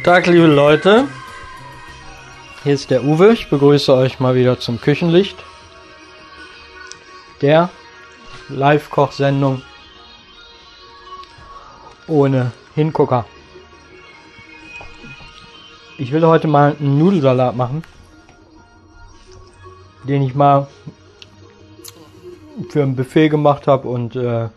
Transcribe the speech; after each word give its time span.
Guten 0.00 0.12
Tag, 0.14 0.26
liebe 0.28 0.46
Leute. 0.46 1.08
Hier 2.64 2.72
ist 2.72 2.90
der 2.90 3.04
Uwe. 3.04 3.34
Ich 3.34 3.50
begrüße 3.50 3.92
euch 3.92 4.18
mal 4.18 4.34
wieder 4.34 4.58
zum 4.58 4.80
Küchenlicht. 4.80 5.36
Der 7.42 7.68
Live-Koch-Sendung 8.48 9.60
ohne 12.06 12.52
Hingucker. 12.74 13.26
Ich 15.98 16.12
will 16.12 16.24
heute 16.24 16.48
mal 16.48 16.76
einen 16.80 16.98
Nudelsalat 16.98 17.54
machen, 17.54 17.84
den 20.04 20.22
ich 20.22 20.34
mal 20.34 20.66
für 22.70 22.82
ein 22.82 22.96
Buffet 22.96 23.28
gemacht 23.28 23.66
habe 23.66 23.86
und 23.86 24.16
äh, 24.16 24.48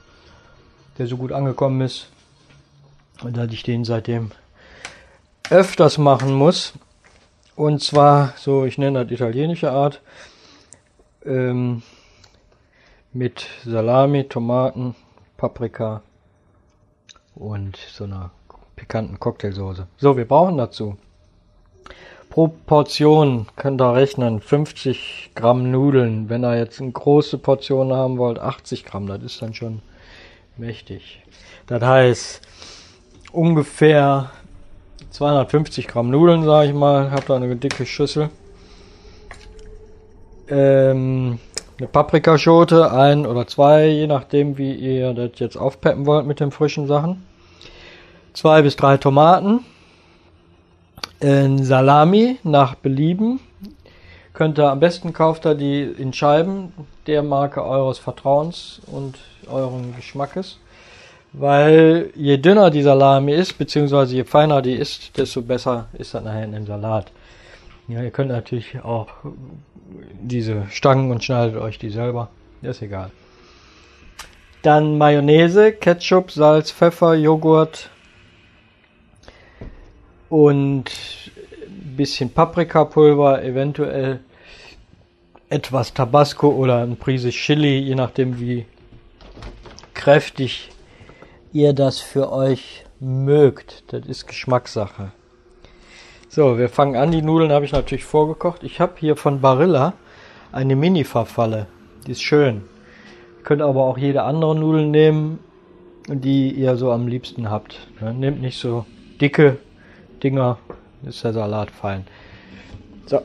der 0.98 1.08
so 1.08 1.18
gut 1.18 1.34
angekommen 1.34 1.82
ist, 1.82 2.08
dass 3.22 3.52
ich 3.52 3.64
den 3.64 3.84
seitdem 3.84 4.32
öfters 5.54 5.98
machen 5.98 6.34
muss. 6.34 6.74
Und 7.56 7.82
zwar 7.82 8.34
so, 8.38 8.66
ich 8.66 8.78
nenne 8.78 9.04
das 9.04 9.12
italienische 9.12 9.72
Art, 9.72 10.02
ähm, 11.26 11.84
mit 13.14 13.46
Salami, 13.64 14.24
Tomaten, 14.28 14.96
Paprika 15.38 16.02
und 17.36 17.78
so 17.78 18.06
einer 18.06 18.32
pikanten 18.76 19.20
Cocktailsoße. 19.20 19.88
So, 19.98 20.18
wir 20.18 20.28
brauchen 20.28 20.58
dazu 20.58 20.98
pro 22.34 22.48
Portion 22.48 23.46
könnt 23.58 23.80
ihr 23.80 23.94
rechnen 23.94 24.42
50 24.42 25.34
Gramm 25.36 25.70
Nudeln. 25.70 26.30
Wenn 26.30 26.44
ihr 26.44 26.58
jetzt 26.58 26.82
eine 26.82 26.92
große 26.92 27.38
Portion 27.38 27.94
haben 27.94 28.18
wollt, 28.18 28.40
80 28.40 28.86
Gramm, 28.86 29.06
das 29.06 29.22
ist 29.22 29.40
dann 29.44 29.54
schon 29.54 29.84
mächtig. 30.58 31.22
Das 31.68 31.84
heißt 31.84 32.42
ungefähr 33.32 34.32
250 35.14 35.88
Gramm 35.88 36.10
Nudeln, 36.10 36.44
sage 36.44 36.70
ich 36.70 36.74
mal. 36.74 37.12
Habt 37.12 37.30
ihr 37.30 37.36
eine 37.36 37.56
dicke 37.56 37.86
Schüssel. 37.86 38.32
Ähm, 40.50 41.38
eine 41.78 41.88
Paprikaschote, 41.88 42.92
ein 42.92 43.28
oder 43.28 43.46
zwei, 43.46 43.90
je 43.90 44.08
nachdem, 44.08 44.58
wie 44.58 44.74
ihr 44.74 45.14
das 45.14 45.32
jetzt 45.36 45.56
aufpeppen 45.56 46.08
wollt 46.08 46.26
mit 46.26 46.40
den 46.40 46.50
frischen 46.50 46.88
Sachen. 46.88 47.24
Zwei 48.34 48.64
bis 48.64 48.76
drei 48.76 48.98
Tomaten. 48.98 49.60
Ein 51.22 51.64
Salami 51.64 52.40
nach 52.42 52.74
Belieben. 52.74 53.40
Könnt 54.34 54.58
ihr 54.58 54.72
am 54.72 54.80
besten 54.80 55.14
kauft 55.14 55.46
ihr 55.46 55.54
die 55.54 55.84
in 55.84 56.12
Scheiben 56.12 56.74
der 57.06 57.22
Marke 57.22 57.64
eures 57.64 58.00
Vertrauens 58.00 58.82
und 58.88 59.20
euren 59.48 59.96
Geschmackes. 59.96 60.58
Weil 61.34 62.12
je 62.16 62.38
dünner 62.38 62.70
die 62.70 62.84
Salami 62.84 63.34
ist, 63.34 63.58
beziehungsweise 63.58 64.16
je 64.16 64.24
feiner 64.24 64.62
die 64.62 64.74
ist, 64.74 65.18
desto 65.18 65.42
besser 65.42 65.88
ist 65.94 66.14
das 66.14 66.24
nachher 66.24 66.44
in 66.44 66.52
dem 66.52 66.68
Salat. 66.68 67.12
Ja, 67.88 68.04
ihr 68.04 68.12
könnt 68.12 68.30
natürlich 68.30 68.80
auch 68.84 69.08
diese 70.22 70.68
Stangen 70.70 71.12
und 71.12 71.24
schneidet 71.24 71.58
euch 71.58 71.80
die 71.80 71.90
selber. 71.90 72.30
Ist 72.62 72.82
egal. 72.82 73.12
Dann 74.62 74.98
Mayonnaise, 74.98 75.74
Ketchup, 75.74 76.32
Salz, 76.32 76.72
Pfeffer, 76.72 77.16
Joghurt 77.16 77.90
und 80.30 80.86
ein 81.68 81.96
bisschen 81.98 82.30
Paprikapulver, 82.30 83.44
eventuell 83.44 84.22
etwas 85.50 85.94
Tabasco 85.94 86.50
oder 86.50 86.84
ein 86.84 86.96
Prise 86.96 87.32
Chili, 87.32 87.80
je 87.80 87.96
nachdem 87.96 88.40
wie 88.40 88.66
kräftig 89.94 90.70
ihr 91.54 91.74
das 91.74 92.00
für 92.00 92.32
euch 92.32 92.84
mögt. 93.00 93.84
Das 93.94 94.06
ist 94.08 94.28
Geschmackssache. 94.28 95.12
So, 96.28 96.58
wir 96.58 96.68
fangen 96.68 96.96
an. 96.96 97.12
Die 97.12 97.22
Nudeln 97.22 97.52
habe 97.52 97.64
ich 97.64 97.72
natürlich 97.72 98.06
vorgekocht. 98.06 98.64
Ich 98.64 98.82
habe 98.82 98.94
hier 98.98 99.16
von 99.16 99.40
Barilla 99.40 99.94
eine 100.52 100.76
Mini-Farfalle. 100.76 101.68
Die 102.08 102.12
ist 102.12 102.24
schön. 102.24 102.64
Ihr 103.38 103.44
könnt 103.44 103.62
aber 103.62 103.84
auch 103.84 103.98
jede 103.98 104.24
andere 104.24 104.56
Nudel 104.56 104.88
nehmen, 104.88 105.40
die 106.08 106.52
ihr 106.52 106.76
so 106.76 106.92
am 106.92 107.08
liebsten 107.08 107.50
habt. 107.50 107.88
Nehmt 108.02 108.42
nicht 108.42 108.60
so 108.60 108.86
dicke 109.22 109.58
Dinger, 110.24 110.58
ist 111.06 111.24
der 111.24 111.34
Salat 111.34 111.70
fein. 111.70 112.06
So, 113.06 113.22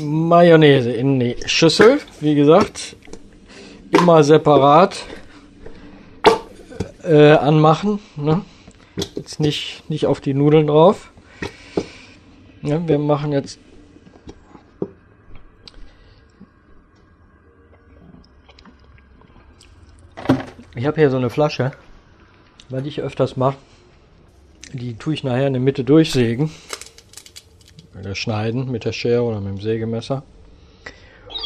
Mayonnaise 0.00 0.92
in 0.92 1.20
die 1.20 1.36
Schüssel. 1.44 1.98
Wie 2.20 2.34
gesagt, 2.34 2.96
immer 3.90 4.22
separat 4.22 4.96
äh, 7.02 7.32
anmachen. 7.32 8.00
Ne? 8.16 8.42
Jetzt 9.14 9.40
nicht, 9.40 9.88
nicht 9.88 10.06
auf 10.06 10.20
die 10.20 10.34
Nudeln 10.34 10.66
drauf. 10.66 11.12
Ja, 12.62 12.86
wir 12.86 12.98
machen 12.98 13.32
jetzt 13.32 13.58
Ich 20.78 20.86
habe 20.86 21.00
hier 21.00 21.10
so 21.10 21.16
eine 21.16 21.28
Flasche, 21.28 21.72
weil 22.68 22.86
ich 22.86 23.00
öfters 23.00 23.36
mache. 23.36 23.56
Die 24.72 24.94
tue 24.94 25.12
ich 25.12 25.24
nachher 25.24 25.48
in 25.48 25.52
der 25.52 25.60
Mitte 25.60 25.82
durchsägen. 25.82 26.52
Oder 27.98 28.14
schneiden 28.14 28.70
mit 28.70 28.84
der 28.84 28.92
Schere 28.92 29.22
oder 29.22 29.40
mit 29.40 29.56
dem 29.56 29.60
Sägemesser. 29.60 30.22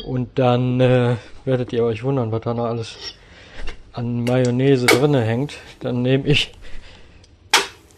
Und 0.07 0.39
dann 0.39 0.81
äh, 0.81 1.17
werdet 1.47 1.73
ihr 1.73 1.83
euch 1.83 2.05
wundern, 2.05 2.31
was 2.31 2.43
da 2.43 2.53
noch 2.53 2.67
alles 2.67 2.95
an 3.93 4.25
Mayonnaise 4.25 4.87
drinne 4.87 5.23
hängt. 5.23 5.55
Dann 5.81 6.03
nehme 6.03 6.27
ich 6.27 6.53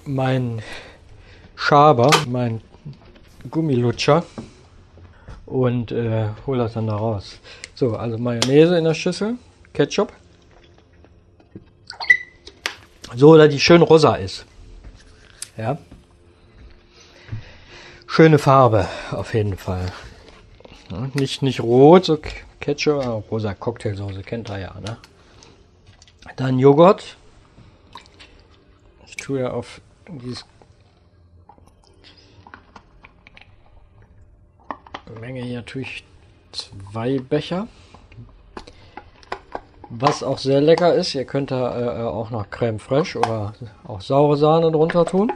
meinen 0.04 0.62
Schaber, 1.56 2.10
meinen 2.28 2.60
Gummilutscher 3.50 4.24
und 5.46 5.92
äh, 5.92 6.28
hole 6.46 6.58
das 6.58 6.74
dann 6.74 6.86
da 6.86 6.96
raus. 6.96 7.38
So, 7.74 7.96
also 7.96 8.18
Mayonnaise 8.18 8.76
in 8.76 8.84
der 8.84 8.94
Schüssel, 8.94 9.36
Ketchup. 9.72 10.12
So, 13.16 13.36
dass 13.36 13.48
die 13.48 13.60
schön 13.60 13.82
rosa 13.82 14.16
ist. 14.16 14.44
Ja. 15.56 15.78
Schöne 18.06 18.38
Farbe, 18.38 18.88
auf 19.12 19.34
jeden 19.34 19.56
Fall. 19.56 19.86
Ja, 20.90 21.08
nicht, 21.14 21.42
nicht 21.42 21.60
rot, 21.60 22.04
so 22.04 22.18
Ketchup, 22.60 23.30
rosa 23.30 23.54
Cocktailsoße, 23.54 24.22
kennt 24.22 24.50
ihr 24.50 24.58
ja, 24.58 24.80
ne? 24.80 24.96
Dann 26.36 26.58
Joghurt. 26.58 27.16
Ich 29.06 29.16
tue 29.16 29.40
ja 29.40 29.50
auf 29.52 29.80
dieses 30.08 30.44
Menge 35.20 35.42
hier 35.42 35.64
tue 35.64 35.82
ich 35.82 36.04
zwei 36.52 37.18
Becher. 37.18 37.68
Was 39.90 40.22
auch 40.22 40.38
sehr 40.38 40.60
lecker 40.60 40.94
ist, 40.94 41.14
ihr 41.14 41.24
könnt 41.24 41.50
da 41.50 42.02
äh, 42.02 42.04
auch 42.04 42.30
noch 42.30 42.50
Creme 42.50 42.78
fraiche 42.78 43.18
oder 43.18 43.54
auch 43.84 44.00
saure 44.00 44.36
Sahne 44.36 44.72
drunter 44.72 45.04
tun. 45.04 45.32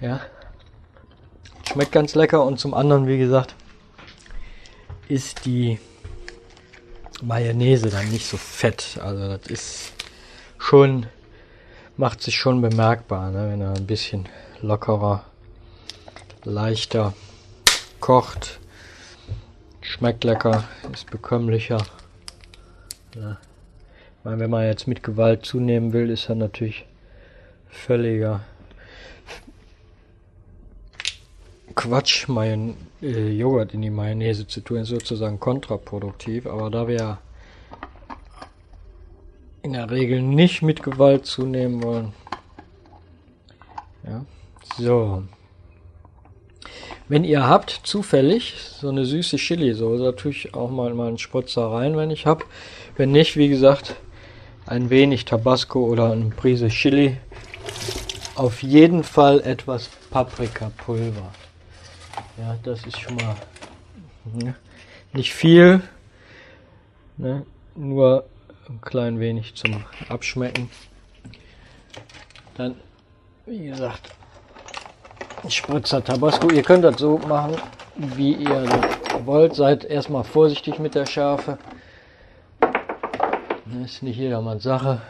Ja. 0.00 0.20
Schmeckt 1.68 1.92
ganz 1.92 2.14
lecker 2.14 2.44
und 2.44 2.58
zum 2.58 2.74
anderen, 2.74 3.06
wie 3.06 3.18
gesagt, 3.18 3.54
ist 5.08 5.46
die 5.46 5.78
Mayonnaise 7.22 7.90
dann 7.90 8.08
nicht 8.10 8.26
so 8.26 8.36
fett. 8.36 8.98
Also 9.02 9.36
das 9.36 9.46
ist 9.46 9.92
schon, 10.58 11.06
macht 11.96 12.22
sich 12.22 12.36
schon 12.36 12.60
bemerkbar, 12.60 13.30
ne, 13.30 13.50
wenn 13.50 13.60
er 13.60 13.74
ein 13.74 13.86
bisschen 13.86 14.28
lockerer, 14.62 15.24
leichter 16.44 17.14
kocht. 18.00 18.58
Schmeckt 19.80 20.24
lecker, 20.24 20.64
ist 20.92 21.10
bekömmlicher. 21.10 21.84
Ja. 23.16 23.38
Ich 24.18 24.24
meine, 24.24 24.38
wenn 24.40 24.50
man 24.50 24.66
jetzt 24.66 24.86
mit 24.86 25.02
Gewalt 25.02 25.44
zunehmen 25.44 25.92
will, 25.92 26.10
ist 26.10 26.28
er 26.28 26.34
natürlich 26.34 26.86
völliger 27.68 28.40
Quatsch, 31.80 32.28
Mayon 32.28 32.76
äh, 33.00 33.30
Joghurt 33.30 33.72
in 33.72 33.80
die 33.80 33.88
Mayonnaise 33.88 34.46
zu 34.46 34.60
tun, 34.60 34.80
ist 34.80 34.88
sozusagen 34.88 35.40
kontraproduktiv. 35.40 36.46
Aber 36.46 36.68
da 36.68 36.86
wir 36.86 37.16
in 39.62 39.72
der 39.72 39.90
Regel 39.90 40.20
nicht 40.20 40.60
mit 40.60 40.82
Gewalt 40.82 41.24
zunehmen 41.24 41.82
wollen. 41.82 42.12
Ja, 44.06 44.26
so. 44.76 45.22
Wenn 47.08 47.24
ihr 47.24 47.48
habt, 47.48 47.80
zufällig, 47.84 48.56
so 48.58 48.90
eine 48.90 49.06
süße 49.06 49.38
Chili-Soße, 49.38 50.04
da 50.04 50.12
tue 50.12 50.32
ich 50.32 50.52
auch 50.52 50.70
mal, 50.70 50.92
mal 50.92 51.08
einen 51.08 51.16
Spritzer 51.16 51.72
rein, 51.72 51.96
wenn 51.96 52.10
ich 52.10 52.26
habe. 52.26 52.44
Wenn 52.98 53.10
nicht, 53.10 53.38
wie 53.38 53.48
gesagt, 53.48 53.96
ein 54.66 54.90
wenig 54.90 55.24
Tabasco 55.24 55.82
oder 55.86 56.12
eine 56.12 56.26
Prise 56.26 56.68
Chili. 56.68 57.16
Auf 58.34 58.62
jeden 58.62 59.02
Fall 59.02 59.40
etwas 59.40 59.88
Paprikapulver. 60.10 61.32
Ja, 62.38 62.56
das 62.62 62.84
ist 62.86 63.00
schon 63.00 63.16
mal 63.16 63.36
ne, 64.24 64.54
nicht 65.12 65.32
viel, 65.32 65.82
ne, 67.16 67.44
nur 67.74 68.24
ein 68.68 68.80
klein 68.80 69.20
wenig 69.20 69.54
zum 69.54 69.84
Abschmecken. 70.08 70.70
Dann 72.56 72.76
wie 73.46 73.66
gesagt, 73.66 74.12
Spritzer 75.48 76.04
Tabasco. 76.04 76.50
Ihr 76.50 76.62
könnt 76.62 76.84
das 76.84 76.98
so 76.98 77.18
machen, 77.18 77.56
wie 77.96 78.34
ihr 78.34 78.64
wollt. 79.24 79.54
Seid 79.54 79.84
erstmal 79.84 80.22
vorsichtig 80.22 80.78
mit 80.78 80.94
der 80.94 81.06
Schärfe. 81.06 81.58
Das 82.60 83.92
ist 83.92 84.02
nicht 84.02 84.18
jedermanns 84.18 84.62
Sache. 84.62 85.00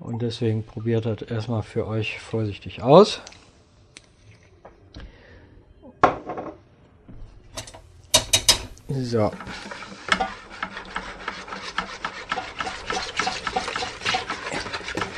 Und 0.00 0.20
deswegen 0.22 0.64
probiert 0.64 1.06
das 1.06 1.22
erstmal 1.22 1.62
für 1.62 1.86
euch 1.86 2.20
vorsichtig 2.20 2.82
aus. 2.82 3.22
So. 9.04 9.30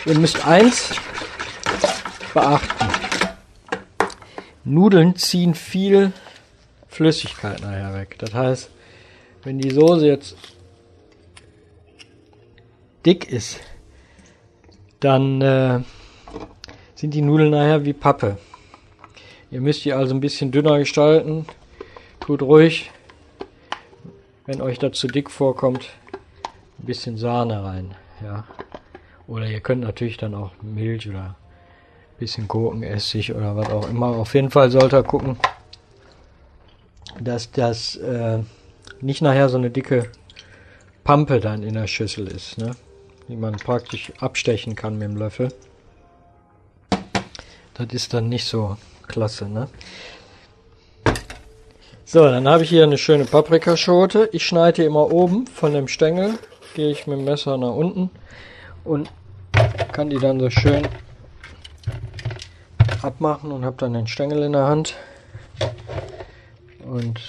Ihr 0.07 0.19
müsst 0.19 0.45
eins 0.47 0.93
beachten. 2.35 2.89
Nudeln 4.65 5.17
ziehen 5.17 5.55
viel 5.55 6.13
Flüssigkeit 6.89 7.61
nachher 7.61 7.95
weg. 7.95 8.17
Das 8.19 8.35
heißt, 8.35 8.71
wenn 9.45 9.59
die 9.59 9.71
Soße 9.71 10.07
jetzt 10.07 10.37
dick 13.07 13.31
ist, 13.31 13.61
dann 15.01 15.41
äh, 15.41 15.81
sind 16.95 17.15
die 17.15 17.23
Nudeln 17.23 17.51
nachher 17.51 17.85
wie 17.85 17.95
Pappe. 17.95 18.37
Ihr 19.51 19.61
müsst 19.61 19.85
die 19.85 19.93
also 19.93 20.15
ein 20.15 20.21
bisschen 20.21 20.53
dünner 20.53 20.79
gestalten. 20.79 21.47
Tut 22.21 22.43
ruhig, 22.43 22.91
wenn 24.51 24.61
euch 24.63 24.81
das 24.81 24.99
zu 24.99 25.07
dick 25.07 25.31
vorkommt, 25.31 25.91
ein 26.81 26.87
bisschen 26.87 27.17
Sahne 27.17 27.63
rein. 27.63 27.95
Ja. 28.21 28.45
Oder 29.29 29.47
ihr 29.47 29.61
könnt 29.61 29.83
natürlich 29.83 30.17
dann 30.17 30.35
auch 30.35 30.51
Milch 30.61 31.09
oder 31.09 31.21
ein 31.21 32.19
bisschen 32.19 32.49
Gurkenessig 32.49 33.33
oder 33.33 33.55
was 33.55 33.71
auch 33.71 33.89
immer. 33.89 34.09
Auf 34.09 34.35
jeden 34.35 34.51
Fall 34.51 34.69
sollt 34.73 34.93
ihr 34.93 35.05
gucken, 35.05 35.39
dass 37.21 37.53
das 37.53 37.95
äh, 37.95 38.41
nicht 39.01 39.23
nachher 39.23 39.49
so 39.49 39.57
eine 39.57 39.71
dicke 39.71 40.11
Pampe 41.05 41.39
dann 41.39 41.63
in 41.63 41.75
der 41.75 41.87
Schüssel 41.87 42.27
ist. 42.27 42.59
Ne? 42.59 42.75
die 43.29 43.37
man 43.37 43.55
praktisch 43.55 44.13
abstechen 44.19 44.75
kann 44.75 44.99
mit 44.99 45.09
dem 45.09 45.17
Löffel. 45.17 45.53
Das 47.75 47.87
ist 47.93 48.13
dann 48.13 48.29
nicht 48.29 48.47
so 48.47 48.77
klasse, 49.07 49.49
ne? 49.49 49.69
So, 52.13 52.25
dann 52.25 52.49
habe 52.49 52.65
ich 52.65 52.71
hier 52.71 52.83
eine 52.83 52.99
schöne 52.99 53.25
Paprikaschote. 53.25 54.29
Ich 54.33 54.45
schneide 54.45 54.83
immer 54.83 55.13
oben 55.13 55.47
von 55.47 55.73
dem 55.73 55.87
Stängel, 55.87 56.41
gehe 56.75 56.91
ich 56.91 57.07
mit 57.07 57.19
dem 57.19 57.25
Messer 57.25 57.57
nach 57.57 57.71
unten 57.71 58.11
und 58.83 59.09
kann 59.93 60.11
die 60.11 60.19
dann 60.19 60.41
so 60.41 60.51
schön 60.51 60.89
abmachen 63.01 63.53
und 63.53 63.65
habe 63.65 63.77
dann 63.79 63.93
den 63.93 64.09
Stängel 64.09 64.43
in 64.43 64.55
der 64.55 64.65
Hand. 64.65 64.97
Und 66.85 67.21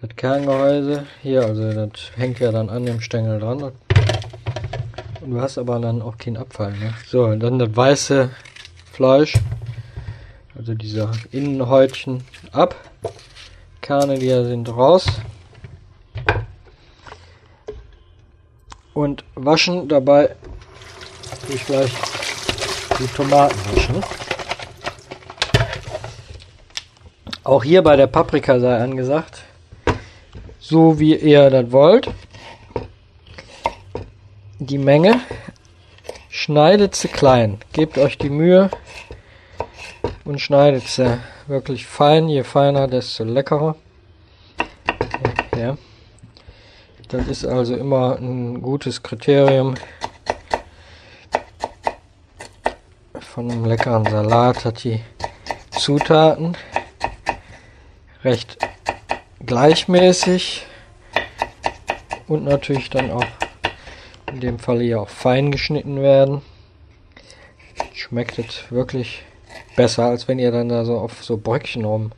das 0.00 0.16
Kerngehäuse 0.16 1.06
hier, 1.22 1.42
also 1.42 1.72
das 1.72 2.10
hängt 2.16 2.40
ja 2.40 2.50
dann 2.50 2.70
an 2.70 2.84
dem 2.84 3.00
Stängel 3.00 3.38
dran. 3.38 3.62
Und 3.62 5.30
du 5.30 5.40
hast 5.40 5.58
aber 5.58 5.78
dann 5.78 6.02
auch 6.02 6.18
keinen 6.18 6.38
Abfall. 6.38 6.72
Ne? 6.72 6.92
So, 7.06 7.36
dann 7.36 7.60
das 7.60 7.76
weiße 7.76 8.30
Fleisch, 8.92 9.34
also 10.66 10.74
diese 10.74 11.08
Innenhäutchen 11.30 12.24
ab. 12.50 12.74
Kerne, 13.80 14.18
die 14.18 14.30
sind 14.30 14.68
raus. 14.68 15.06
Und 18.92 19.22
waschen 19.36 19.86
dabei 19.86 20.34
ich 21.48 21.64
gleich 21.66 21.92
die 22.98 23.06
Tomaten 23.06 23.54
waschen. 23.76 24.02
Auch 27.44 27.62
hier 27.62 27.82
bei 27.82 27.94
der 27.94 28.08
Paprika 28.08 28.58
sei 28.58 28.76
angesagt, 28.76 29.44
so 30.58 30.98
wie 30.98 31.14
ihr 31.14 31.48
das 31.48 31.70
wollt. 31.70 32.10
Die 34.58 34.78
Menge 34.78 35.20
schneidet 36.28 36.96
sie 36.96 37.06
klein. 37.06 37.58
Gebt 37.72 37.98
euch 37.98 38.18
die 38.18 38.30
Mühe 38.30 38.68
und 40.26 40.40
schneidet 40.40 40.86
sie 40.88 41.18
wirklich 41.46 41.86
fein. 41.86 42.28
Je 42.28 42.42
feiner, 42.42 42.88
desto 42.88 43.24
leckerer. 43.24 43.76
Ja. 45.56 45.78
Das 47.08 47.28
ist 47.28 47.46
also 47.46 47.76
immer 47.76 48.16
ein 48.16 48.60
gutes 48.60 49.02
Kriterium 49.02 49.76
von 53.20 53.50
einem 53.50 53.64
leckeren 53.64 54.04
Salat. 54.04 54.64
Hat 54.64 54.82
die 54.82 55.00
Zutaten 55.70 56.56
recht 58.24 58.58
gleichmäßig 59.44 60.66
und 62.26 62.44
natürlich 62.44 62.90
dann 62.90 63.12
auch 63.12 63.24
in 64.32 64.40
dem 64.40 64.58
Fall 64.58 64.80
hier 64.80 65.00
auch 65.00 65.08
fein 65.08 65.52
geschnitten 65.52 66.02
werden. 66.02 66.42
Schmeckt 67.94 68.40
es 68.40 68.70
wirklich 68.70 69.22
besser, 69.76 70.06
als 70.06 70.26
wenn 70.26 70.38
ihr 70.38 70.50
dann 70.50 70.68
da 70.68 70.84
so 70.84 70.98
auf 70.98 71.22
so 71.22 71.36
Bröckchen 71.36 71.84
rum. 71.84 72.12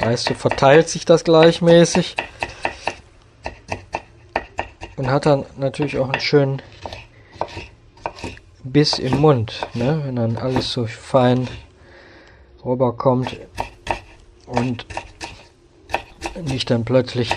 Weißt 0.00 0.30
du, 0.30 0.34
verteilt 0.34 0.88
sich 0.88 1.04
das 1.04 1.24
gleichmäßig 1.24 2.16
und 4.96 5.10
hat 5.10 5.26
dann 5.26 5.46
natürlich 5.56 5.98
auch 5.98 6.10
einen 6.10 6.20
schönen 6.20 6.62
Biss 8.64 8.98
im 8.98 9.18
Mund, 9.18 9.66
ne? 9.74 10.02
wenn 10.04 10.16
dann 10.16 10.36
alles 10.36 10.72
so 10.72 10.86
fein 10.86 11.48
rüberkommt 12.64 13.38
und 14.46 14.84
nicht 16.44 16.70
dann 16.70 16.84
plötzlich 16.84 17.30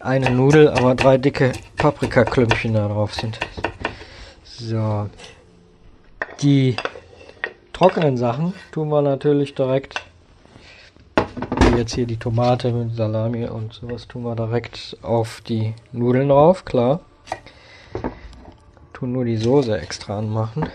eine 0.00 0.30
Nudel, 0.30 0.68
aber 0.68 0.94
drei 0.94 1.18
dicke 1.18 1.52
Paprikaklümpchen 1.76 2.74
da 2.74 2.88
drauf 2.88 3.14
sind. 3.14 3.38
So. 4.44 5.08
Die 6.40 6.76
trockenen 7.78 8.16
Sachen 8.16 8.54
tun 8.72 8.88
wir 8.88 9.02
natürlich 9.02 9.54
direkt, 9.54 10.02
wie 11.60 11.78
jetzt 11.78 11.94
hier 11.94 12.06
die 12.06 12.16
Tomate 12.16 12.72
mit 12.72 12.94
Salami 12.94 13.46
und 13.46 13.72
sowas, 13.72 14.08
tun 14.08 14.24
wir 14.24 14.34
direkt 14.34 14.96
auf 15.02 15.40
die 15.42 15.74
Nudeln 15.92 16.28
drauf, 16.28 16.64
klar. 16.64 17.00
Tun 18.92 19.12
nur 19.12 19.24
die 19.24 19.36
Soße 19.36 19.78
extra 19.78 20.18
anmachen. 20.18 20.68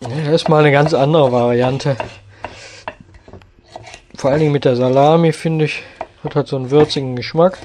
Das 0.00 0.28
ist 0.28 0.48
mal 0.48 0.60
eine 0.60 0.72
ganz 0.72 0.94
andere 0.94 1.30
Variante 1.30 1.96
vor 4.18 4.32
allen 4.32 4.40
Dingen 4.40 4.52
mit 4.52 4.64
der 4.64 4.74
Salami 4.74 5.32
finde 5.32 5.66
ich, 5.66 5.84
hat 6.24 6.34
halt 6.34 6.48
so 6.48 6.56
einen 6.56 6.72
würzigen 6.72 7.14
Geschmack. 7.14 7.56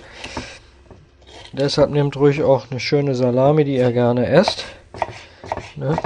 Deshalb 1.52 1.90
nehmt 1.90 2.16
ruhig 2.16 2.44
auch 2.44 2.70
eine 2.70 2.80
schöne 2.80 3.16
Salami, 3.16 3.64
die 3.64 3.78
ihr 3.78 3.92
gerne 3.92 4.28
esst. 4.28 4.64
Ne? 5.84 5.98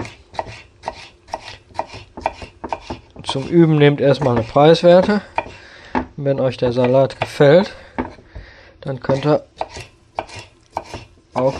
Zum 3.22 3.48
Üben 3.48 3.78
nehmt 3.78 4.02
erstmal 4.02 4.36
eine 4.36 4.46
Preiswerte. 4.46 5.22
Wenn 6.16 6.40
euch 6.40 6.58
der 6.58 6.74
Salat 6.74 7.20
gefällt, 7.20 7.76
dann 8.82 9.00
könnt 9.00 9.26
ihr 9.26 9.46
auch 11.36 11.54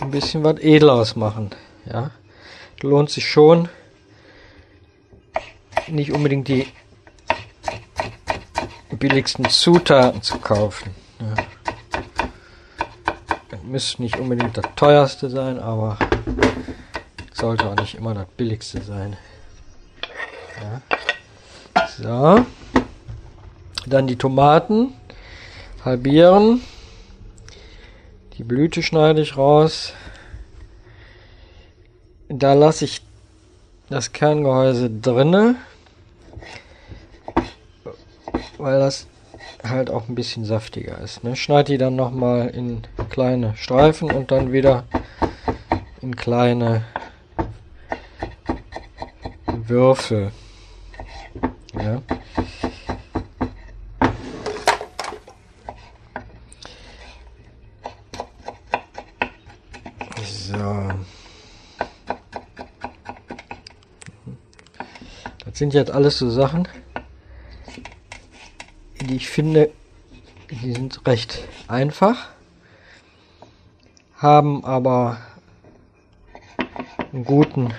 ein 0.00 0.10
bisschen 0.10 0.44
was 0.44 0.58
Edleres 0.58 1.16
machen. 1.16 1.48
Ja, 1.86 2.10
lohnt 2.82 3.08
sich 3.08 3.26
schon, 3.26 3.70
nicht 5.86 6.12
unbedingt 6.12 6.48
die 6.48 6.66
billigsten 8.90 9.48
Zutaten 9.48 10.20
zu 10.20 10.36
kaufen. 10.38 10.94
Ja. 11.20 11.34
Müsste 13.62 14.02
nicht 14.02 14.18
unbedingt 14.18 14.58
das 14.58 14.66
teuerste 14.76 15.30
sein, 15.30 15.58
aber 15.58 15.98
sollte 17.38 17.66
auch 17.66 17.76
nicht 17.76 17.94
immer 17.94 18.14
das 18.14 18.26
billigste 18.36 18.82
sein. 18.82 19.16
Ja. 20.60 20.82
So. 21.96 22.46
Dann 23.86 24.06
die 24.06 24.16
Tomaten 24.16 24.92
halbieren. 25.84 26.62
Die 28.34 28.44
Blüte 28.44 28.82
schneide 28.82 29.20
ich 29.20 29.36
raus. 29.36 29.92
Da 32.28 32.54
lasse 32.54 32.84
ich 32.84 33.02
das 33.88 34.12
Kerngehäuse 34.12 34.90
drinne 34.90 35.56
weil 38.58 38.78
das 38.78 39.06
halt 39.64 39.90
auch 39.90 40.08
ein 40.08 40.14
bisschen 40.14 40.44
saftiger 40.44 40.98
ist. 40.98 41.24
Ne? 41.24 41.36
Schneid 41.36 41.68
die 41.68 41.78
dann 41.78 41.96
nochmal 41.96 42.48
in 42.48 42.82
kleine 43.10 43.54
Streifen 43.56 44.10
und 44.10 44.30
dann 44.30 44.52
wieder 44.52 44.84
in 46.00 46.14
kleine 46.14 46.82
Würfel. 49.68 50.32
Ja. 51.74 52.02
So. 60.24 60.88
Das 65.44 65.58
sind 65.58 65.74
jetzt 65.74 65.90
alles 65.90 66.18
so 66.18 66.30
Sachen, 66.30 66.66
die 69.00 69.16
ich 69.16 69.28
finde, 69.28 69.70
die 70.50 70.72
sind 70.72 71.06
recht 71.06 71.46
einfach, 71.66 72.28
haben 74.16 74.64
aber 74.64 75.18
einen 77.12 77.24
guten 77.24 77.74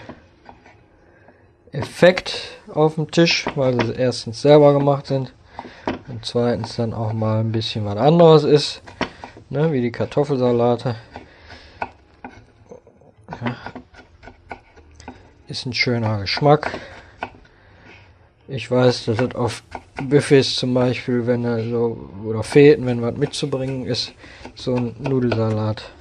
Effekt 2.01 2.61
auf 2.73 2.95
dem 2.95 3.11
Tisch, 3.11 3.45
weil 3.55 3.85
sie 3.85 3.91
erstens 3.91 4.41
selber 4.41 4.71
gemacht 4.71 5.07
sind 5.07 5.33
und 6.07 6.25
zweitens 6.25 6.77
dann 6.77 6.93
auch 6.93 7.11
mal 7.11 7.41
ein 7.41 7.51
bisschen 7.51 7.83
was 7.83 7.97
anderes 7.97 8.45
ist, 8.45 8.81
ne, 9.49 9.73
wie 9.73 9.81
die 9.81 9.91
Kartoffelsalate. 9.91 10.95
Ja. 13.41 13.57
Ist 15.49 15.65
ein 15.65 15.73
schöner 15.73 16.21
Geschmack. 16.21 16.71
Ich 18.47 18.71
weiß, 18.71 19.03
dass 19.03 19.17
das 19.17 19.35
auf 19.35 19.61
Buffets 20.01 20.55
zum 20.55 20.73
Beispiel, 20.73 21.27
wenn 21.27 21.43
er 21.43 21.61
so, 21.69 22.09
oder 22.23 22.43
Feten, 22.43 22.85
wenn 22.85 23.01
was 23.01 23.17
mitzubringen 23.17 23.85
ist, 23.85 24.13
so 24.55 24.73
ein 24.73 24.95
Nudelsalat 24.99 25.91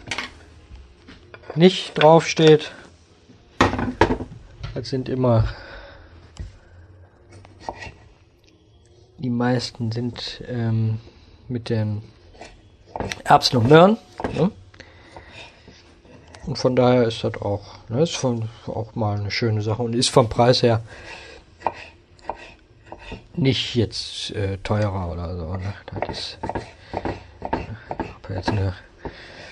nicht 1.56 2.00
draufsteht. 2.00 2.70
Das 4.76 4.90
sind 4.90 5.08
immer 5.08 5.48
meisten 9.38 9.92
sind 9.92 10.42
ähm, 10.46 10.98
mit 11.48 11.70
den 11.70 12.02
Erbsen 13.24 13.58
und 13.58 13.68
Möhren. 13.68 13.96
Ne? 14.34 14.50
Und 16.46 16.56
von 16.56 16.76
daher 16.76 17.04
ist 17.04 17.24
das 17.24 17.34
auch, 17.40 17.62
ne, 17.88 18.02
ist 18.02 18.16
von, 18.16 18.48
auch 18.66 18.94
mal 18.94 19.18
eine 19.18 19.30
schöne 19.30 19.62
Sache 19.62 19.82
und 19.82 19.94
ist 19.94 20.10
vom 20.10 20.28
Preis 20.28 20.62
her 20.62 20.82
nicht 23.34 23.74
jetzt 23.74 24.30
äh, 24.32 24.58
teurer 24.58 25.12
oder 25.12 25.36
so. 25.36 25.54
Ne? 25.56 25.74
Das 25.86 26.18
ist, 26.18 26.38
ob 27.42 28.30
jetzt 28.30 28.48
eine 28.48 28.74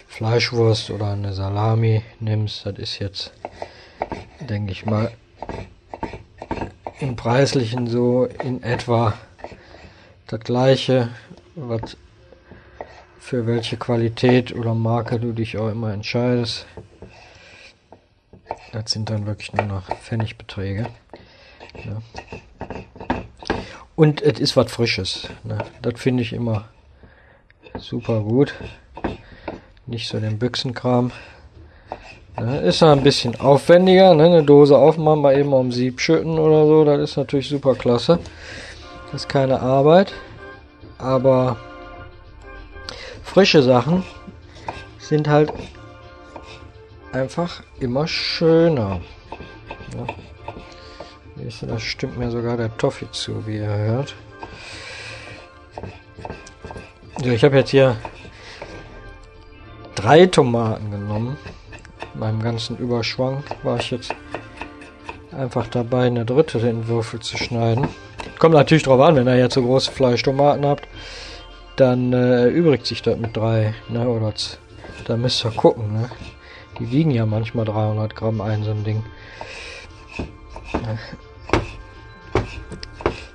Fleischwurst 0.09 0.91
oder 0.91 1.13
eine 1.13 1.33
Salami 1.33 2.03
nimmst, 2.21 2.67
das 2.67 2.79
ist 2.79 2.99
jetzt, 2.99 3.33
denke 4.41 4.73
ich 4.73 4.87
mal, 4.87 5.13
im 6.99 7.15
Preislichen 7.15 7.87
so 7.87 8.25
in 8.25 8.63
etwa 8.63 9.13
das 10.27 10.41
gleiche, 10.41 11.09
was 11.55 11.97
für 13.19 13.47
welche 13.47 13.77
Qualität 13.77 14.55
oder 14.55 14.75
Marke 14.75 15.19
du 15.19 15.33
dich 15.33 15.57
auch 15.59 15.69
immer 15.69 15.93
entscheidest. 15.93 16.67
Das 18.73 18.91
sind 18.91 19.11
dann 19.11 19.27
wirklich 19.27 19.53
nur 19.53 19.67
noch 19.67 19.89
Pfennigbeträge. 19.89 20.87
Ja. 21.85 22.03
Und 23.95 24.21
es 24.23 24.39
ist 24.39 24.57
was 24.57 24.71
Frisches. 24.71 25.29
Ne? 25.45 25.59
Das 25.83 26.01
finde 26.01 26.23
ich 26.23 26.33
immer 26.33 26.69
super 27.79 28.21
gut. 28.21 28.55
Nicht 29.87 30.09
so 30.09 30.21
den 30.21 30.39
Büchsenkram. 30.39 31.13
Ne? 32.39 32.61
Ist 32.61 32.81
ja 32.81 32.93
ein 32.93 33.03
bisschen 33.03 33.41
aufwendiger. 33.41 34.15
Ne? 34.15 34.25
Eine 34.25 34.45
Dose 34.45 34.77
aufmachen, 34.77 35.23
mal 35.23 35.39
eben 35.39 35.53
um 35.53 35.73
Sieb 35.73 36.01
schütten 36.01 36.39
oder 36.39 36.67
so. 36.67 36.85
Das 36.85 37.01
ist 37.01 37.17
natürlich 37.17 37.49
super 37.49 37.75
klasse. 37.75 38.19
Das 39.07 39.23
ist 39.23 39.29
keine 39.29 39.61
Arbeit. 39.61 40.13
Aber 40.99 41.57
frische 43.23 43.63
Sachen 43.63 44.03
sind 44.99 45.29
halt 45.29 45.53
einfach 47.13 47.63
immer 47.81 48.07
schöner. 48.07 49.01
Ja. 49.97 50.07
Das 51.63 51.83
stimmt 51.83 52.19
mir 52.19 52.31
sogar 52.31 52.57
der 52.57 52.77
Toffee 52.77 53.11
zu, 53.13 53.47
wie 53.47 53.59
ihr 53.59 53.69
hört. 53.69 54.15
So, 57.23 57.31
ich 57.31 57.45
habe 57.45 57.57
jetzt 57.57 57.71
hier 57.71 57.97
drei 59.95 60.27
Tomaten 60.27 60.91
genommen. 60.91 61.37
In 62.15 62.21
meinem 62.21 62.43
ganzen 62.43 62.77
Überschwang 62.79 63.45
war 63.63 63.79
ich 63.79 63.91
jetzt 63.91 64.15
einfach 65.31 65.67
dabei, 65.69 66.07
eine 66.07 66.25
dritte 66.25 66.59
in 66.59 66.89
Würfel 66.89 67.21
zu 67.21 67.37
schneiden. 67.37 67.89
Kommt 68.39 68.55
natürlich 68.55 68.83
drauf 68.83 69.01
an, 69.01 69.17
wenn 69.17 69.27
ihr 69.27 69.37
jetzt 69.37 69.55
so 69.55 69.63
große 69.63 69.91
Fleischtomaten 69.91 70.67
habt, 70.67 70.87
dann 71.77 72.13
äh, 72.13 72.45
erübrigt 72.45 72.87
sich 72.87 73.03
das 73.03 73.19
mit 73.19 73.37
drei, 73.37 73.75
ne, 73.89 74.09
oder 74.09 74.33
da 75.07 75.17
müsst 75.17 75.45
ihr 75.45 75.51
gucken, 75.51 75.93
ne. 75.93 76.11
Die 76.79 76.91
wiegen 76.91 77.11
ja 77.11 77.25
manchmal 77.25 77.65
300 77.65 78.15
Gramm 78.15 78.41
ein, 78.41 78.63
so 78.63 78.71
ein 78.71 78.85
Ding. 78.85 79.03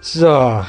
So. 0.02 0.66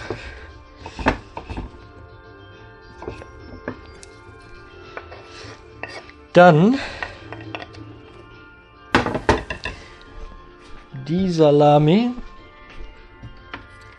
Dann 6.33 6.79
die 11.07 11.31
Salami 11.31 12.13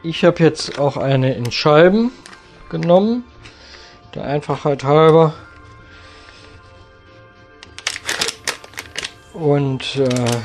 ich 0.03 0.25
habe 0.25 0.43
jetzt 0.43 0.77
auch 0.79 0.97
eine 0.97 1.33
in 1.33 1.51
Scheiben 1.51 2.11
genommen. 2.69 3.23
Der 4.13 4.25
Einfachheit 4.25 4.83
halber. 4.83 5.33
Und 9.33 9.95
äh, 9.95 10.41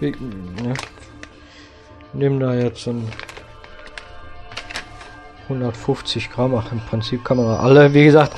wir, 0.00 0.10
ne, 0.16 0.74
nehme 2.12 2.40
da 2.40 2.54
jetzt 2.54 2.88
ein 2.88 3.08
150 5.44 6.30
Gramm. 6.30 6.54
Ach, 6.54 6.72
im 6.72 6.80
Prinzip 6.80 7.24
kann 7.24 7.36
man 7.36 7.46
alle. 7.46 7.94
Wie 7.94 8.04
gesagt, 8.04 8.32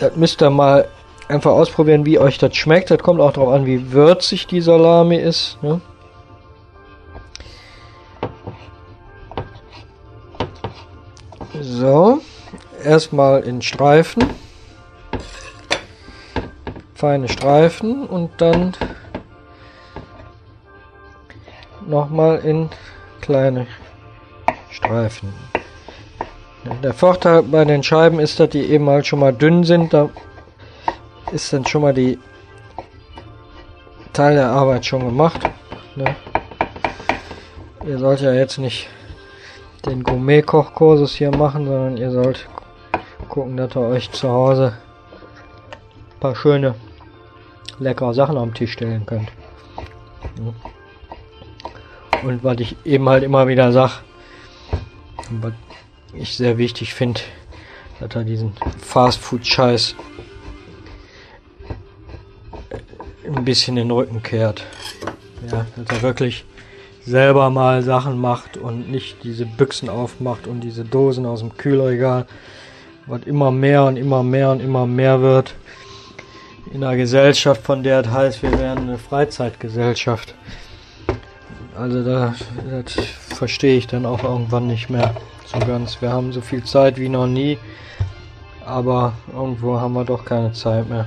das 0.00 0.16
müsst 0.16 0.42
ihr 0.42 0.50
mal 0.50 0.88
einfach 1.28 1.52
ausprobieren, 1.52 2.04
wie 2.04 2.18
euch 2.18 2.38
das 2.38 2.56
schmeckt. 2.56 2.90
Das 2.90 2.98
kommt 2.98 3.20
auch 3.20 3.32
darauf 3.32 3.52
an, 3.52 3.66
wie 3.66 3.92
würzig 3.92 4.46
die 4.46 4.60
Salami 4.60 5.16
ist. 5.16 5.62
Ne? 5.62 5.80
So, 11.68 12.20
erstmal 12.84 13.40
in 13.40 13.60
Streifen. 13.60 14.22
Feine 16.94 17.28
Streifen 17.28 18.06
und 18.06 18.30
dann 18.40 18.72
nochmal 21.84 22.38
in 22.38 22.70
kleine 23.20 23.66
Streifen. 24.70 25.34
Der 26.84 26.94
Vorteil 26.94 27.42
bei 27.42 27.64
den 27.64 27.82
Scheiben 27.82 28.20
ist, 28.20 28.38
dass 28.38 28.50
die 28.50 28.62
eben 28.62 28.88
halt 28.88 29.08
schon 29.08 29.18
mal 29.18 29.32
dünn 29.32 29.64
sind. 29.64 29.92
Da 29.92 30.08
ist 31.32 31.52
dann 31.52 31.66
schon 31.66 31.82
mal 31.82 31.94
die 31.94 32.16
Teil 34.12 34.36
der 34.36 34.50
Arbeit 34.50 34.86
schon 34.86 35.04
gemacht. 35.04 35.40
Ne? 35.96 36.14
Ihr 37.84 37.98
sollt 37.98 38.20
ja 38.20 38.32
jetzt 38.32 38.58
nicht 38.58 38.88
den 39.86 40.02
Gourmet-Kochkursus 40.02 41.14
hier 41.14 41.34
machen, 41.34 41.66
sondern 41.66 41.96
ihr 41.96 42.10
sollt 42.10 42.48
gucken, 43.28 43.56
dass 43.56 43.74
ihr 43.74 43.82
euch 43.82 44.10
zu 44.10 44.28
Hause 44.28 44.76
ein 46.14 46.20
paar 46.20 46.34
schöne, 46.34 46.74
leckere 47.78 48.14
Sachen 48.14 48.36
am 48.36 48.54
Tisch 48.54 48.72
stellen 48.72 49.06
könnt. 49.06 49.30
Und 52.24 52.42
was 52.42 52.58
ich 52.58 52.76
eben 52.84 53.08
halt 53.08 53.22
immer 53.22 53.46
wieder 53.46 53.72
sag, 53.72 54.02
was 55.30 55.52
ich 56.12 56.36
sehr 56.36 56.58
wichtig 56.58 56.94
finde, 56.94 57.20
dass 58.00 58.14
er 58.14 58.24
diesen 58.24 58.52
Fastfood-Scheiß 58.80 59.94
ein 63.26 63.44
bisschen 63.44 63.76
den 63.76 63.90
Rücken 63.90 64.22
kehrt. 64.22 64.64
Ja, 65.50 65.66
dass 65.76 65.98
er 65.98 66.02
wirklich 66.02 66.44
selber 67.06 67.50
mal 67.50 67.82
Sachen 67.82 68.20
macht 68.20 68.56
und 68.56 68.90
nicht 68.90 69.22
diese 69.22 69.46
Büchsen 69.46 69.88
aufmacht 69.88 70.46
und 70.46 70.60
diese 70.60 70.84
Dosen 70.84 71.24
aus 71.24 71.40
dem 71.40 71.56
Kühlregal, 71.56 72.26
was 73.06 73.22
immer 73.22 73.52
mehr 73.52 73.84
und 73.84 73.96
immer 73.96 74.22
mehr 74.24 74.50
und 74.50 74.60
immer 74.60 74.86
mehr 74.86 75.22
wird. 75.22 75.54
In 76.72 76.82
einer 76.82 76.96
Gesellschaft, 76.96 77.62
von 77.62 77.84
der 77.84 78.00
es 78.00 78.08
heißt, 78.08 78.42
wir 78.42 78.58
wären 78.58 78.78
eine 78.78 78.98
Freizeitgesellschaft. 78.98 80.34
Also 81.78 82.02
da, 82.02 82.34
das 82.68 82.94
verstehe 82.94 83.76
ich 83.76 83.86
dann 83.86 84.04
auch 84.04 84.24
irgendwann 84.24 84.66
nicht 84.66 84.90
mehr 84.90 85.14
so 85.44 85.60
ganz. 85.60 86.02
Wir 86.02 86.10
haben 86.10 86.32
so 86.32 86.40
viel 86.40 86.64
Zeit 86.64 86.98
wie 86.98 87.08
noch 87.08 87.28
nie, 87.28 87.56
aber 88.64 89.12
irgendwo 89.32 89.78
haben 89.78 89.92
wir 89.92 90.04
doch 90.04 90.24
keine 90.24 90.52
Zeit 90.52 90.88
mehr. 90.88 91.06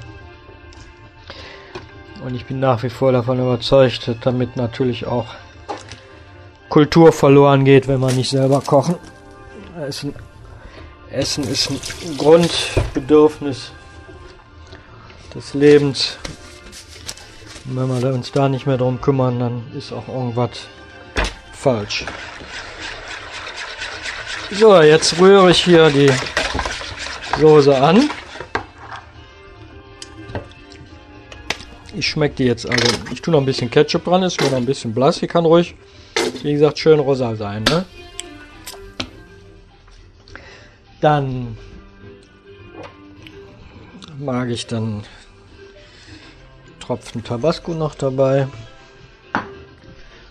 Und 2.25 2.35
ich 2.35 2.45
bin 2.45 2.59
nach 2.59 2.83
wie 2.83 2.89
vor 2.89 3.11
davon 3.11 3.39
überzeugt, 3.39 4.09
damit 4.21 4.55
natürlich 4.55 5.07
auch 5.07 5.25
Kultur 6.69 7.11
verloren 7.11 7.65
geht, 7.65 7.87
wenn 7.87 7.99
wir 7.99 8.11
nicht 8.11 8.29
selber 8.29 8.61
kochen. 8.61 8.95
Essen, 9.87 10.13
Essen 11.09 11.43
ist 11.45 11.69
ein 11.71 11.79
Grundbedürfnis 12.17 13.71
des 15.33 15.53
Lebens. 15.53 16.17
Und 17.65 17.77
wenn 17.77 18.01
wir 18.01 18.13
uns 18.13 18.31
da 18.31 18.49
nicht 18.49 18.65
mehr 18.65 18.77
drum 18.77 19.01
kümmern, 19.01 19.39
dann 19.39 19.63
ist 19.75 19.91
auch 19.91 20.07
irgendwas 20.07 20.67
falsch. 21.53 22.05
So, 24.51 24.81
jetzt 24.81 25.19
rühre 25.19 25.51
ich 25.51 25.63
hier 25.63 25.89
die 25.89 26.11
Soße 27.39 27.79
an. 27.79 28.09
Ich 31.95 32.07
schmecke 32.07 32.35
die 32.35 32.45
jetzt, 32.45 32.67
also 32.67 32.83
ich 33.11 33.21
tue 33.21 33.31
noch 33.31 33.39
ein 33.39 33.45
bisschen 33.45 33.69
Ketchup 33.69 34.05
dran, 34.05 34.23
ist 34.23 34.41
mir 34.41 34.49
noch 34.49 34.57
ein 34.57 34.65
bisschen 34.65 34.93
blass, 34.93 35.19
die 35.19 35.27
kann 35.27 35.45
ruhig, 35.45 35.75
wie 36.43 36.53
gesagt, 36.53 36.79
schön 36.79 36.99
rosa 36.99 37.35
sein. 37.35 37.63
Ne? 37.63 37.85
Dann 41.01 41.57
mag 44.17 44.49
ich 44.49 44.67
dann 44.67 45.03
Tropfen 46.79 47.23
Tabasco 47.23 47.73
noch 47.73 47.95
dabei. 47.95 48.47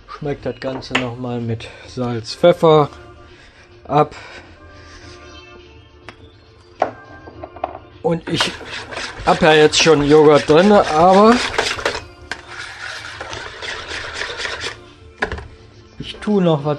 Schmeckt 0.08 0.44
das 0.44 0.58
Ganze 0.60 0.94
nochmal 0.94 1.40
mit 1.40 1.68
Salz, 1.86 2.34
Pfeffer 2.34 2.90
ab. 3.84 4.14
Und 8.02 8.28
ich 8.28 8.50
habe 9.26 9.44
ja 9.44 9.52
jetzt 9.54 9.82
schon 9.82 10.02
Joghurt 10.02 10.48
drin, 10.48 10.72
aber 10.72 11.34
tue 16.28 16.42
noch 16.42 16.62
was 16.62 16.76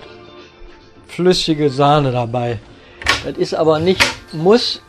flüssige 1.07 1.71
Sahne 1.71 2.11
dabei. 2.11 2.59
Das 3.25 3.35
ist 3.35 3.55
aber 3.55 3.79
nicht 3.79 4.03
muss, 4.31 4.79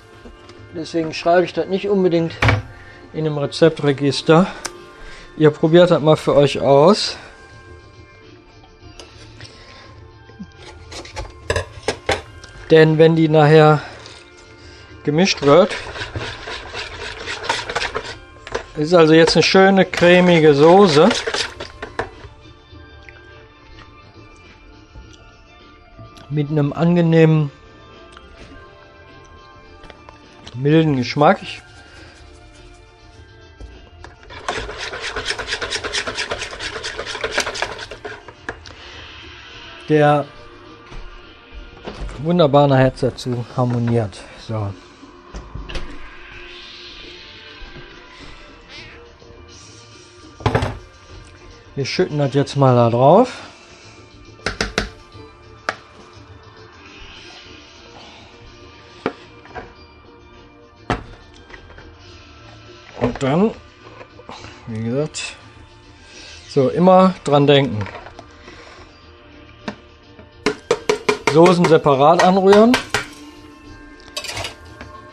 deswegen 0.75 1.15
schreibe 1.15 1.47
ich 1.47 1.55
das 1.55 1.67
nicht 1.69 1.89
unbedingt 1.89 2.35
in 3.15 3.21
einem 3.21 3.39
Rezeptregister. 3.39 4.47
Ihr 5.39 5.51
probiert 5.51 5.91
das 5.91 6.03
mal 6.03 6.17
für 6.17 6.37
euch 6.37 6.61
aus. 6.61 7.17
Denn 12.71 12.99
wenn 12.99 13.17
die 13.17 13.31
nachher 13.31 13.81
gemischt 15.05 15.41
wird, 15.41 15.75
ist 18.77 18.93
also 18.93 19.15
jetzt 19.15 19.37
eine 19.37 19.43
schöne 19.43 19.87
cremige 19.87 20.53
Soße. 20.53 21.09
Mit 26.31 26.49
einem 26.49 26.73
angenehmen 26.73 27.51
milden 30.55 30.97
Geschmack. 30.97 31.41
Der 39.89 40.25
wunderbar 42.23 42.69
nachher 42.69 42.93
dazu 42.93 43.45
harmoniert. 43.57 44.21
So. 44.47 44.73
Wir 51.75 51.85
schütten 51.85 52.19
das 52.19 52.35
jetzt 52.35 52.57
mal 52.57 52.75
da 52.75 52.91
drauf. 52.91 53.39
Dann, 63.21 63.51
wie 64.67 64.83
gesagt, 64.83 65.37
so 66.49 66.71
immer 66.71 67.15
dran 67.23 67.47
denken. 67.47 67.79
Soßen 71.31 71.67
separat 71.67 72.25
anrühren. 72.25 72.73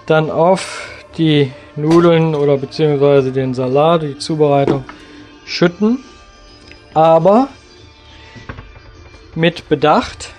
Dann 0.06 0.32
auf 0.32 0.89
die 1.17 1.52
Nudeln 1.76 2.34
oder 2.34 2.58
beziehungsweise 2.58 3.34
den 3.34 3.54
Salat, 3.54 4.04
die 4.04 4.17
Zubereitung 4.17 4.86
schütten. 5.46 6.04
Aber 6.93 7.50
mit 9.36 9.67
Bedacht. 9.67 10.30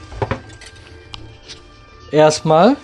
Erstmal. 2.10 2.78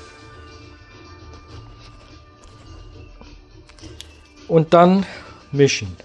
Und 4.54 4.72
dann 4.72 5.04
mischen. 5.50 5.96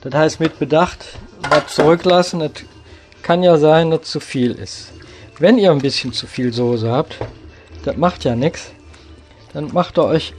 Das 0.00 0.14
heißt 0.14 0.40
mit 0.40 0.58
Bedacht 0.58 1.04
was 1.50 1.74
zurücklassen. 1.74 2.40
Das 2.40 2.52
kann 3.20 3.42
ja 3.42 3.58
sein, 3.58 3.90
dass 3.90 4.04
zu 4.04 4.20
viel 4.20 4.52
ist. 4.52 4.90
Wenn 5.38 5.58
ihr 5.58 5.70
ein 5.70 5.82
bisschen 5.82 6.14
zu 6.14 6.26
viel 6.26 6.54
Soße 6.54 6.90
habt, 6.90 7.18
das 7.84 7.98
macht 7.98 8.24
ja 8.24 8.34
nichts, 8.36 8.70
dann 9.52 9.70
macht 9.70 9.98
ihr 9.98 10.04
euch 10.04 10.32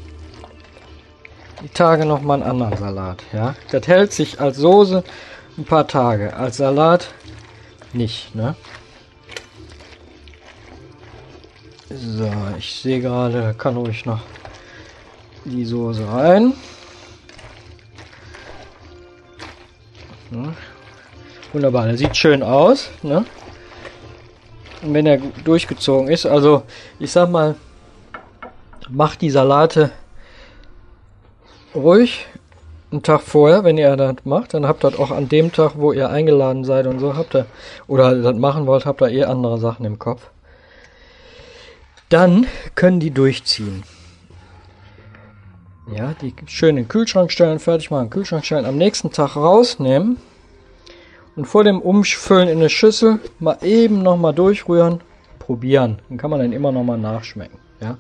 die 1.62 1.70
Tage 1.70 2.08
noch 2.08 2.24
mal 2.24 2.42
einen 2.42 2.50
anderen 2.50 2.78
Salat. 2.78 3.22
Ja, 3.32 3.54
das 3.70 3.86
hält 3.86 4.12
sich 4.12 4.42
als 4.42 4.58
Soße 4.58 5.04
ein 5.56 5.66
paar 5.66 5.88
Tage, 5.88 6.36
als 6.36 6.58
Salat 6.58 7.10
nicht. 7.94 8.34
Ne? 8.34 8.56
So, 11.92 12.32
ich 12.58 12.74
sehe 12.82 13.02
gerade, 13.02 13.54
kann 13.56 13.78
ruhig 13.78 14.04
noch 14.04 14.22
die 15.46 15.64
Soße 15.64 16.08
rein. 16.12 16.54
Ja. 20.34 20.54
Wunderbar, 21.54 21.86
der 21.86 21.98
sieht 21.98 22.18
schön 22.18 22.42
aus. 22.42 22.90
Ne? 23.04 23.26
wenn 24.86 25.06
er 25.06 25.18
durchgezogen 25.44 26.08
ist. 26.08 26.26
Also 26.26 26.64
ich 27.00 27.12
sag 27.12 27.30
mal, 27.30 27.56
macht 28.90 29.22
die 29.22 29.30
Salate 29.30 29.92
ruhig 31.74 32.28
einen 32.92 33.02
Tag 33.02 33.22
vorher, 33.22 33.64
wenn 33.64 33.78
ihr 33.78 33.96
das 33.96 34.18
macht, 34.24 34.54
dann 34.54 34.68
habt 34.68 34.86
ihr 34.86 35.00
auch 35.00 35.10
an 35.10 35.28
dem 35.28 35.52
Tag, 35.52 35.74
wo 35.78 35.94
ihr 35.94 36.10
eingeladen 36.10 36.64
seid 36.64 36.86
und 36.86 37.00
so, 37.00 37.16
habt 37.16 37.34
ihr, 37.36 37.48
oder 37.88 38.14
das 38.16 38.36
machen 38.36 38.68
wollt, 38.68 38.86
habt 38.86 39.02
ihr 39.02 39.10
eh 39.10 39.24
andere 39.24 39.58
Sachen 39.58 39.84
im 39.86 39.98
Kopf. 39.98 40.30
Dann 42.10 42.46
können 42.76 43.00
die 43.00 43.10
durchziehen. 43.10 43.84
Ja, 45.92 46.14
die 46.22 46.34
schön 46.46 46.70
in 46.70 46.76
den 46.84 46.88
Kühlschrank 46.88 47.32
stellen, 47.32 47.60
fertig 47.60 47.92
machen, 47.92 48.10
Kühlschrank 48.10 48.46
stellen, 48.46 48.66
am 48.66 48.78
nächsten 48.78 49.12
Tag 49.12 49.36
rausnehmen 49.36 50.18
und 51.36 51.46
vor 51.46 51.64
dem 51.64 51.82
Umfüllen 51.82 52.48
in 52.48 52.60
eine 52.60 52.70
Schüssel 52.70 53.20
mal 53.40 53.58
eben 53.62 54.02
nochmal 54.02 54.34
durchrühren, 54.34 55.02
probieren. 55.40 56.00
Dann 56.08 56.18
kann 56.18 56.30
man 56.30 56.40
dann 56.40 56.54
immer 56.54 56.72
nochmal 56.72 56.98
nachschmecken. 56.98 57.60
Ja? 57.82 57.98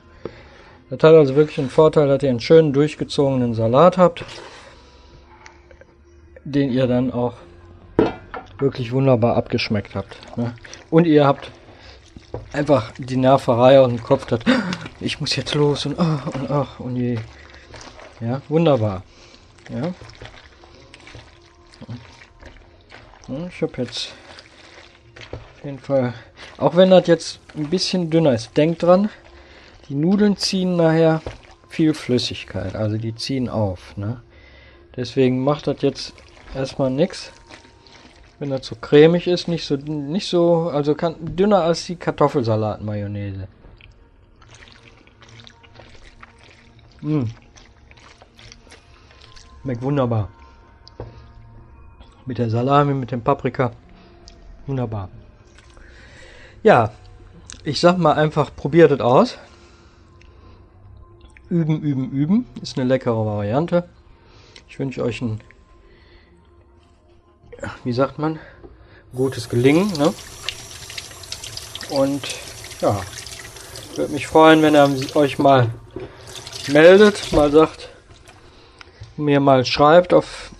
Das 0.89 0.97
hat 1.09 1.15
also 1.15 1.35
wirklich 1.35 1.59
einen 1.59 1.69
Vorteil, 1.69 2.07
dass 2.07 2.23
ihr 2.23 2.29
einen 2.29 2.39
schönen 2.39 2.71
durchgezogenen 2.71 3.53
Salat 3.53 3.97
habt, 3.97 4.23
den 6.45 6.71
ihr 6.71 6.87
dann 6.87 7.11
auch 7.11 7.33
wirklich 8.59 8.91
wunderbar 8.91 9.35
abgeschmeckt 9.35 9.95
habt. 9.95 10.17
Ne? 10.37 10.53
Und 10.89 11.05
ihr 11.05 11.25
habt 11.25 11.51
einfach 12.53 12.91
die 12.97 13.17
Nerverei 13.17 13.79
aus 13.79 13.89
dem 13.89 14.01
Kopf, 14.01 14.25
dass 14.25 14.39
ich 14.99 15.19
muss 15.19 15.35
jetzt 15.35 15.53
los 15.53 15.85
und 15.85 15.99
ach 15.99 16.27
und 16.27 16.49
ach 16.49 16.79
und 16.79 16.95
je. 16.95 17.17
Ja, 18.23 18.41
wunderbar. 18.47 19.03
Ja. 19.69 19.93
Ich 23.49 23.61
habe 23.61 23.81
jetzt 23.81 24.13
auf 25.31 25.63
jeden 25.63 25.79
Fall, 25.79 26.13
auch 26.57 26.75
wenn 26.75 26.89
das 26.89 27.07
jetzt 27.07 27.39
ein 27.55 27.69
bisschen 27.69 28.09
dünner 28.09 28.33
ist, 28.33 28.55
denkt 28.55 28.83
dran, 28.83 29.09
die 29.89 29.95
Nudeln 29.95 30.37
ziehen 30.37 30.77
nachher 30.77 31.21
viel 31.67 31.93
Flüssigkeit, 31.93 32.75
also 32.75 32.97
die 32.97 33.13
ziehen 33.15 33.49
auf. 33.49 33.97
Ne? 33.97 34.21
Deswegen 34.95 35.43
macht 35.43 35.67
das 35.67 35.81
jetzt 35.81 36.13
erstmal 36.55 36.91
nichts. 36.91 37.31
Wenn 38.39 38.51
das 38.51 38.65
so 38.65 38.75
cremig 38.75 39.27
ist, 39.27 39.47
nicht 39.47 39.65
so, 39.65 39.75
nicht 39.75 40.27
so, 40.27 40.69
also 40.69 40.95
kann, 40.95 41.15
dünner 41.19 41.63
als 41.63 41.85
die 41.85 41.95
Kartoffelsalat-Mayonnaise. 41.95 43.47
Mmh. 47.01 47.25
Schmeckt 49.63 49.81
wunderbar. 49.81 50.27
Mit 52.25 52.37
der 52.37 52.49
Salami, 52.49 52.93
mit 52.93 53.11
dem 53.11 53.21
Paprika. 53.21 53.71
Wunderbar. 54.67 55.07
Ja, 56.63 56.91
ich 57.63 57.79
sag 57.79 57.97
mal 57.97 58.11
einfach, 58.11 58.53
probiert 58.53 58.91
es 58.91 58.99
aus. 58.99 59.37
Üben, 61.49 61.79
üben, 61.79 62.11
üben. 62.11 62.45
Ist 62.61 62.77
eine 62.77 62.85
leckere 62.85 63.25
Variante. 63.25 63.87
Ich 64.67 64.77
wünsche 64.79 65.01
euch 65.01 65.21
ein, 65.21 65.39
wie 67.85 67.93
sagt 67.93 68.19
man, 68.19 68.39
gutes 69.15 69.47
Gelingen. 69.47 69.93
Ne? 69.97 70.13
Und 71.89 72.21
ja, 72.81 72.99
würde 73.95 74.11
mich 74.11 74.27
freuen, 74.27 74.61
wenn 74.61 74.75
ihr 74.75 75.15
euch 75.15 75.39
mal 75.39 75.69
meldet, 76.67 77.31
mal 77.31 77.49
sagt, 77.49 77.92
mir 79.17 79.39
mal 79.39 79.65
schreibt 79.65 80.13
auf 80.13 80.51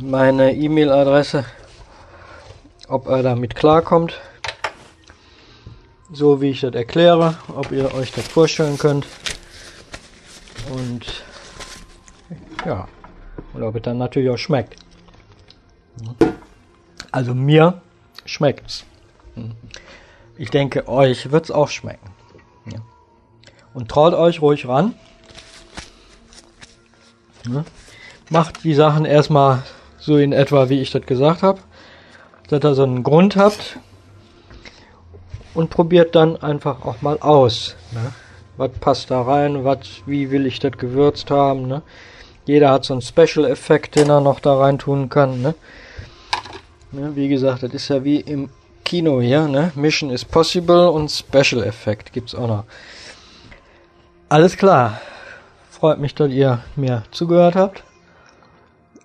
meine 0.00 0.54
E-Mail-Adresse, 0.54 1.44
ob 2.88 3.06
er 3.08 3.22
damit 3.22 3.54
klarkommt. 3.54 4.20
So 6.10 6.40
wie 6.40 6.50
ich 6.50 6.60
das 6.60 6.74
erkläre, 6.74 7.36
ob 7.54 7.70
ihr 7.70 7.94
euch 7.94 8.12
das 8.12 8.26
vorstellen 8.26 8.78
könnt. 8.78 9.06
Und 10.70 11.24
ja, 12.64 12.88
und 13.52 13.62
ob 13.62 13.74
es 13.76 13.82
dann 13.82 13.98
natürlich 13.98 14.30
auch 14.30 14.38
schmeckt. 14.38 14.76
Also 17.10 17.34
mir 17.34 17.80
schmeckt's. 18.24 18.84
Ich 20.36 20.50
denke, 20.50 20.88
euch 20.88 21.30
wird's 21.30 21.50
auch 21.50 21.68
schmecken. 21.68 22.10
Und 23.74 23.90
traut 23.90 24.14
euch 24.14 24.40
ruhig 24.42 24.66
ran. 24.66 24.94
Macht 28.30 28.64
die 28.64 28.74
Sachen 28.74 29.04
erstmal 29.04 29.62
so 29.98 30.16
in 30.16 30.32
etwa, 30.32 30.68
wie 30.68 30.80
ich 30.80 30.90
das 30.90 31.06
gesagt 31.06 31.42
habe. 31.42 31.60
Dass 32.48 32.64
ihr 32.64 32.74
so 32.74 32.84
einen 32.84 33.02
Grund 33.02 33.36
habt. 33.36 33.78
Und 35.54 35.70
probiert 35.70 36.14
dann 36.14 36.36
einfach 36.36 36.84
auch 36.84 37.02
mal 37.02 37.18
aus. 37.18 37.74
Ne? 37.92 38.12
Was 38.56 38.70
passt 38.80 39.10
da 39.10 39.22
rein? 39.22 39.64
Was, 39.64 39.78
wie 40.06 40.30
will 40.30 40.46
ich 40.46 40.58
das 40.60 40.72
gewürzt 40.72 41.30
haben? 41.30 41.66
Ne? 41.66 41.82
Jeder 42.44 42.70
hat 42.70 42.84
so 42.84 42.94
einen 42.94 43.02
Special-Effekt, 43.02 43.96
den 43.96 44.08
er 44.08 44.20
noch 44.20 44.40
da 44.40 44.56
rein 44.56 44.78
tun 44.78 45.08
kann. 45.08 45.42
Ne? 45.42 45.54
Ne, 46.90 47.14
wie 47.14 47.28
gesagt, 47.28 47.62
das 47.62 47.74
ist 47.74 47.88
ja 47.88 48.02
wie 48.02 48.20
im 48.20 48.48
Kino 48.84 49.20
hier. 49.20 49.46
Ne? 49.46 49.72
Mission 49.74 50.10
is 50.10 50.24
Possible 50.24 50.90
und 50.90 51.10
Special 51.10 51.62
Effekt 51.62 52.12
gibt's 52.12 52.34
auch 52.34 52.48
noch. 52.48 52.64
Alles 54.30 54.56
klar. 54.56 55.00
Freut 55.78 56.00
mich, 56.00 56.12
dass 56.16 56.32
ihr 56.32 56.60
mir 56.74 57.04
zugehört 57.12 57.54
habt. 57.54 57.84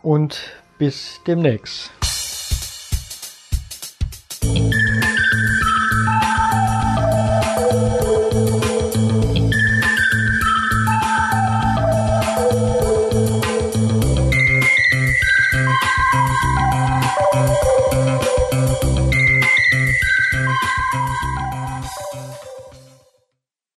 Und 0.02 0.40
bis 0.80 1.22
demnächst. 1.28 1.92